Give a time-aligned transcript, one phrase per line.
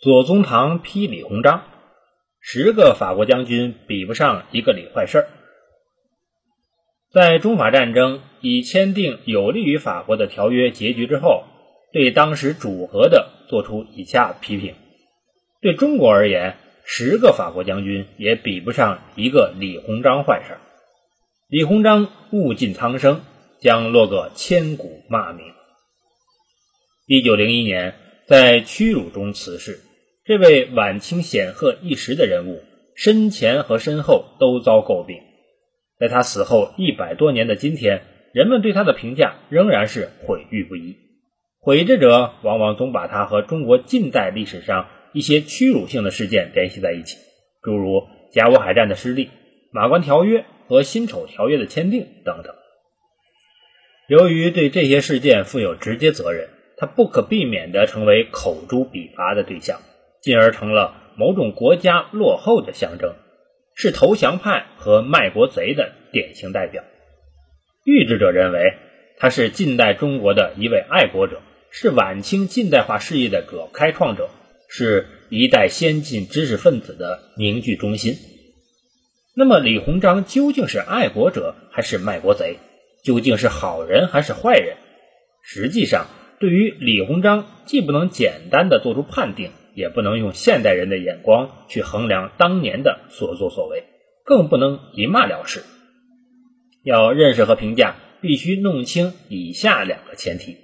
[0.00, 1.64] 左宗棠批李鸿章，
[2.38, 5.28] 十个法国将军比不上一个李坏事儿。
[7.10, 11.42] 在中法战争已签订有利于法国的条约结局之后，
[11.92, 14.76] 对当时主和的做出以下批评：
[15.60, 20.60] 对中国而言，十个法国将军也比不上一个李鸿章坏事儿。
[21.48, 23.20] 李鸿章物尽苍生，
[23.60, 25.44] 将落个千古骂名。
[27.08, 27.96] 一九零一年，
[28.28, 29.80] 在屈辱中辞世。
[30.28, 32.62] 这位晚清显赫一时的人物，
[32.94, 35.22] 身前和身后都遭诟病。
[35.98, 38.02] 在他死后一百多年的今天，
[38.34, 40.98] 人们对他的评价仍然是毁誉不一。
[41.58, 47.16] 毁之者往往总把他和中国近代历史上一些屈辱性的事件联系在一起，
[47.62, 49.30] 诸如甲午海战的失利、
[49.72, 52.54] 马关条约和辛丑条约的签订等等。
[54.08, 59.80] 由于对这些事件负有直接责任，他不可避免地成为口诛笔伐的对象。
[60.22, 63.14] 进而成了某种国家落后的象征，
[63.74, 66.84] 是投降派和卖国贼的典型代表。
[67.84, 68.74] 预制者认为
[69.18, 74.28] 他是近代中国的一位爱国者，是晚清近代化事业的主要开创者，
[74.68, 78.16] 是一代先进知识分子的凝聚中心。
[79.34, 82.58] 那么，李鸿章究竟是爱国者还是卖国贼？
[83.04, 84.76] 究竟是好人还是坏人？
[85.42, 86.08] 实际上，
[86.40, 89.52] 对于李鸿章，既不能简单的做出判定。
[89.78, 93.84] 也不能用现代人的眼光去衡量当年的所作所为，
[94.24, 95.62] 更不能一骂了事。
[96.82, 100.56] 要认识和评价，必须弄清以下两个前提：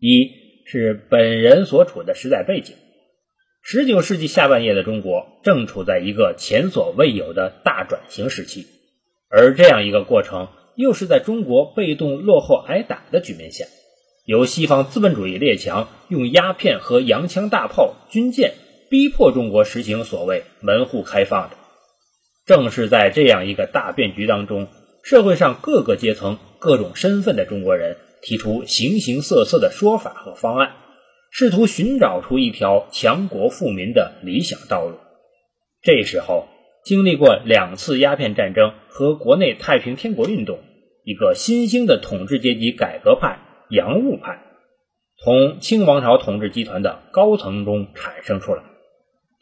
[0.00, 0.32] 一
[0.66, 2.74] 是本人所处的时代背景。
[3.62, 8.66] 十九世纪下半叶的中国正处在一个前所未有的大转型时期，
[9.28, 13.64] 而这样一个过程，又是在中国被动落后挨打的局面下。
[14.24, 18.54] 由西方资本主义列强用鸦片和洋枪大炮、军舰
[18.88, 21.56] 逼迫中国实行所谓门户开放的，
[22.46, 24.68] 正是在这样一个大变局当中，
[25.02, 30.72] 社会上各个阶层、各种身份的中国人提出形形色色的说法和方案，
[31.30, 34.98] 试图寻找出一条强国富民的理想道路。
[35.82, 36.46] 这时候，
[36.84, 40.58] 经历过两次鸦片战争和国内太平天国运动，
[41.04, 43.38] 一个新兴的统治阶级改革派。
[43.70, 44.42] 洋务派
[45.22, 48.62] 从清王朝统治集团的高层中产生出来，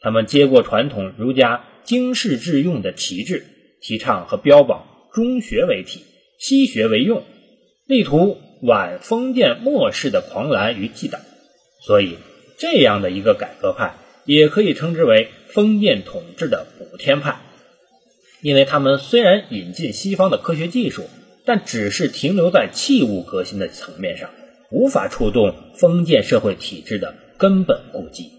[0.01, 3.45] 他们接过传统儒家经世致用的旗帜，
[3.81, 6.03] 提倡和标榜中学为体，
[6.37, 7.23] 西学为用，
[7.87, 11.19] 力图挽封建末世的狂澜与忌惮。
[11.87, 12.17] 所以，
[12.59, 13.95] 这样的一个改革派
[14.25, 17.39] 也可以称之为封建统治的补天派，
[18.43, 21.09] 因为他们虽然引进西方的科学技术。
[21.45, 24.29] 但只是停留在器物革新的层面上，
[24.71, 28.31] 无法触动封建社会体制的根本固基。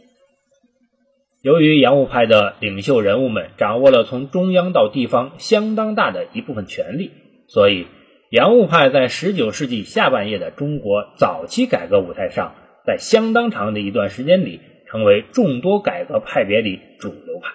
[1.42, 7.10] 由于洋务派的领袖人物们掌握了从中央到地方相当大的一部分权力，
[7.48, 7.86] 所以
[8.30, 12.54] 洋务派在十九世纪下半叶的中国早期改革舞台上，
[12.86, 17.48] 在相当长的一段时间里，成为众多改革派别里主流派。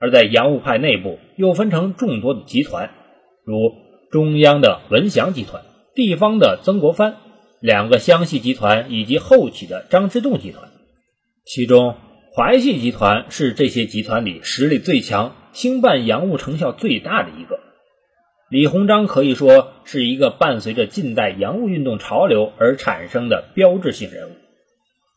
[0.00, 2.90] 而在洋务派内部，又分成众多的集团，
[3.44, 3.87] 如。
[4.10, 5.62] 中央的文祥集团，
[5.94, 7.16] 地方的曾国藩，
[7.60, 10.70] 两个湘系集团以及后起的张之洞集团，
[11.44, 11.94] 其中
[12.34, 17.60] 淮系集团是这些集团里实力最强、兴办洋务成效最大的一个。
[18.48, 24.32] 李鸿章可以说是一个伴随着近代洋务运动潮流而产生的标志性人物。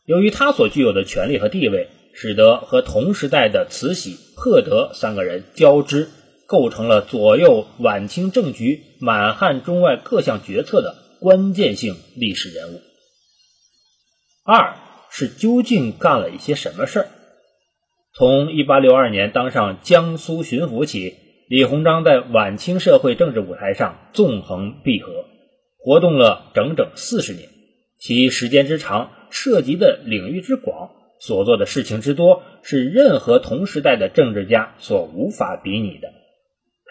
[0.04, 6.08] 由于他所具有的权力和地位，使得和同时代的慈禧、赫德三个人交织。
[6.52, 12.82] 构成了左右晚清政局、满汉中外各项决策的关键性历史人物。
[14.44, 14.76] 二
[15.10, 17.08] 是究竟干了一些什么事儿？
[18.14, 21.14] 从1862年当上江苏巡抚起，
[21.48, 25.24] 李鸿章在晚清社会政治舞台上纵横捭阖，
[25.78, 27.48] 活动了整整四十年。
[27.98, 36.12] 其时间之长，涉及的领域之广，所做的事情之多，是任何同时代的政治家所无法比拟的。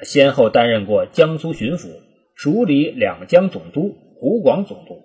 [0.03, 1.87] 先后担任过江苏巡抚、
[2.35, 5.01] 署理两江总督、湖广总督。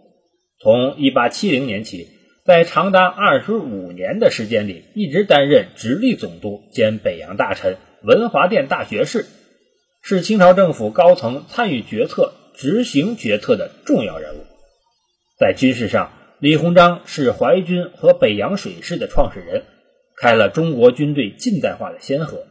[0.59, 2.09] 从1870年起，
[2.45, 9.27] 在长达25年的时间里，一直担任直隶总督兼北洋大臣、文华殿大学士，
[10.03, 14.39] 是清朝政府高层参与决策、执行决策的重要人物。
[15.39, 19.65] 在军事上，李鸿章是淮军和北洋水师的创始人，
[20.17, 22.47] 开了中国军队近代化的先河。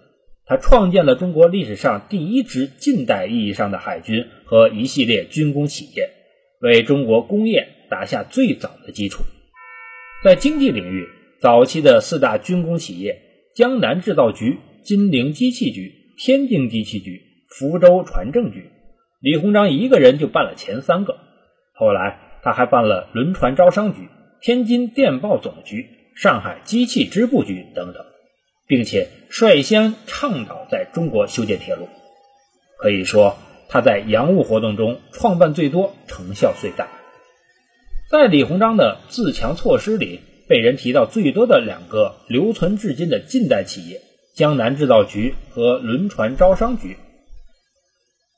[0.48, 6.12] 他创建了中国历史上第一支近代意义上的海军和一系列军工企业，
[6.62, 9.24] 为中国工业打下最早的基础。
[10.24, 11.08] 在经济领域，
[11.40, 13.22] 早期的四大军工企业
[13.56, 18.70] 江南制造局、金陵机器局、天津机器局、福州船政局，
[19.22, 21.18] 李鸿章一个人就办了前三个。
[21.74, 24.08] 后来他还办了轮船招商局、
[24.42, 28.06] 天津电报总局、上海机器织布局等等，
[28.68, 31.88] 并且率先倡导在中国修建铁路。
[32.78, 33.38] 可以说，
[33.70, 36.88] 他在洋务活动中创办最多，成效最大。
[38.10, 44.02] 在李鸿章的自强措施里，被人提到最多的两个留存至今的近代企业——
[44.36, 46.98] 江南制造局和轮船招商局。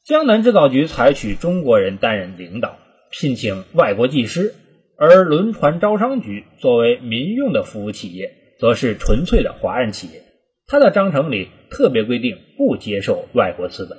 [0.06, 2.78] 江南制造局采取中国人担任领导，
[3.12, 4.54] 聘请外国技师；
[4.96, 10.24] 而轮船招商局作为民用的服务企业，则是纯粹的华人企业。
[10.68, 13.98] 它的章程里特别规定不接受外国资本。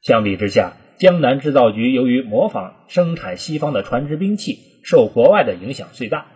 [0.00, 6.26] 相比之下，江南制造局由于模仿生产西方的船只兵器，受国外的影响最大；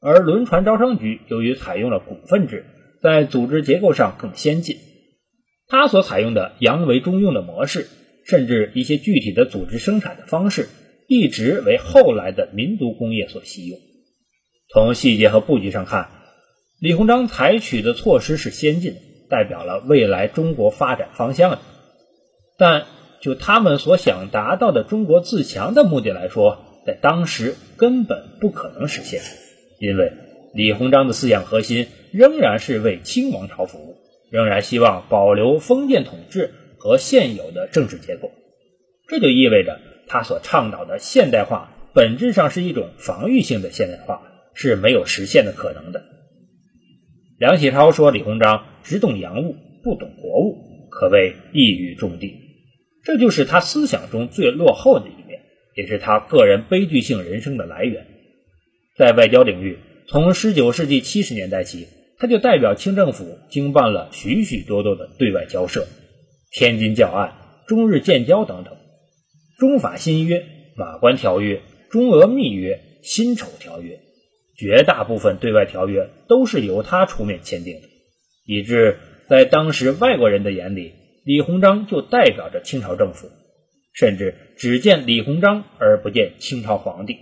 [0.00, 2.64] 而轮船招商局由于采用了股份制，
[3.02, 4.76] 在组织结构上更先进。
[5.66, 7.86] 它所采用的洋为中用的模式，
[8.24, 10.68] 甚至一些具体的组织生产的方式，
[11.06, 13.78] 一直为后来的民族工业所习用。
[14.72, 16.10] 从细节和布局上看，
[16.80, 21.58] 李鸿章采取的措施是先进的，代表了未来中国发展方向的，
[22.58, 22.86] 但。
[23.22, 29.20] 就他们所想达到的中国自强的目的来说，在当时根本不可能实现，
[29.78, 30.10] 因为
[30.54, 33.98] 李鸿章的思想核心仍然是为清王朝服务，
[34.30, 38.30] 仍然希望保留封建统治和现有的政治结构。
[39.06, 39.78] 这就意味着
[40.08, 44.22] 他所倡导的现代化本质上是一种防御性的现代化，
[44.54, 46.02] 是没有实现的可能的。
[47.40, 50.58] 梁启超说李鸿章只懂洋务，不懂国务，
[50.90, 52.38] 可谓一语中的。
[53.02, 55.40] 这就是他思想中最落后的一面，
[55.74, 58.06] 也是他个人悲剧性人生的来源。
[58.94, 61.86] 在外交领域，从19世纪70年代起，
[62.18, 65.86] 他就代表清政府经办了许许多多的对外交涉，
[66.52, 67.32] 天津教案、
[67.66, 68.76] 中日建交等等，
[69.58, 70.44] 中法新约、
[70.76, 73.98] 马关条约、中俄密约、辛丑条约，
[74.60, 77.88] 绝大部分对外条约都是由他出面签订的，
[78.44, 80.92] 以致在当时外国人的眼里。
[81.24, 83.30] 李鸿章就代表着清朝政府，
[83.94, 87.16] 甚至只见李鸿章而不见清朝皇帝。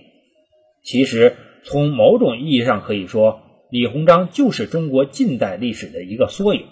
[0.82, 3.40] 其实，从某种意义上可以说，
[3.70, 6.64] 李鸿章就是中国近代历史的一个缩影。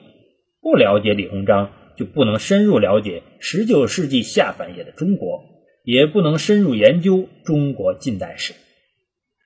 [0.60, 5.44] 不了解李鸿章，就不能深入了解19世纪下半叶的中国，
[5.84, 8.52] 也不能深入研究中国近代史。